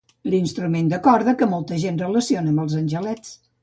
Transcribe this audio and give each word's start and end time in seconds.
L'instrument 0.33 0.89
de 0.93 0.99
corda 1.09 1.37
que 1.43 1.51
molta 1.53 1.79
gent 1.87 2.03
relaciona 2.07 2.55
amb 2.57 2.69
els 2.69 2.83
angelets. 2.85 3.37